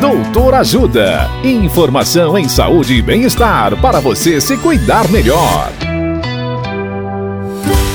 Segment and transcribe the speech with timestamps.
[0.00, 1.28] Doutor Ajuda.
[1.42, 5.72] Informação em saúde e bem-estar para você se cuidar melhor.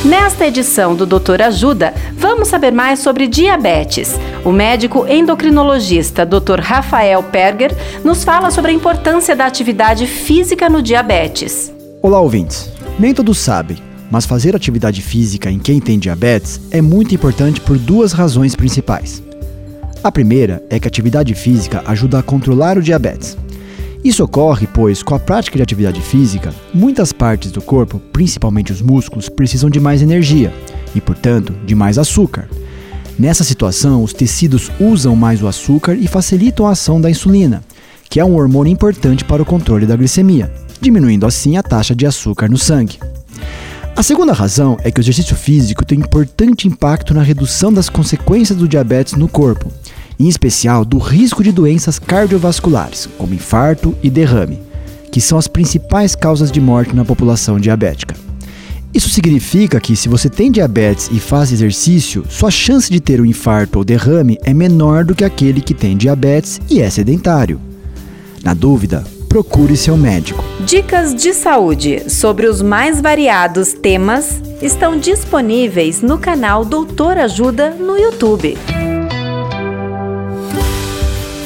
[0.03, 4.19] Nesta edição do Doutor Ajuda, vamos saber mais sobre diabetes.
[4.43, 6.59] O médico endocrinologista Dr.
[6.59, 7.73] Rafael Perger
[8.03, 11.73] nos fala sobre a importância da atividade física no diabetes.
[12.01, 12.69] Olá, ouvintes.
[12.99, 13.77] Nem todos sabem,
[14.11, 19.23] mas fazer atividade física em quem tem diabetes é muito importante por duas razões principais.
[20.03, 23.37] A primeira é que a atividade física ajuda a controlar o diabetes.
[24.03, 28.81] Isso ocorre pois, com a prática de atividade física, muitas partes do corpo, principalmente os
[28.81, 30.53] músculos, precisam de mais energia
[30.93, 32.49] e, portanto, de mais açúcar.
[33.17, 37.63] Nessa situação, os tecidos usam mais o açúcar e facilitam a ação da insulina,
[38.09, 42.05] que é um hormônio importante para o controle da glicemia, diminuindo assim a taxa de
[42.05, 42.99] açúcar no sangue.
[43.95, 48.57] A segunda razão é que o exercício físico tem importante impacto na redução das consequências
[48.57, 49.71] do diabetes no corpo
[50.23, 54.61] em especial do risco de doenças cardiovasculares, como infarto e derrame,
[55.11, 58.15] que são as principais causas de morte na população diabética.
[58.93, 63.25] Isso significa que, se você tem diabetes e faz exercício, sua chance de ter um
[63.25, 67.59] infarto ou derrame é menor do que aquele que tem diabetes e é sedentário.
[68.43, 70.43] Na dúvida, procure seu médico.
[70.65, 77.97] Dicas de saúde sobre os mais variados temas estão disponíveis no canal Doutor Ajuda no
[77.97, 78.55] YouTube.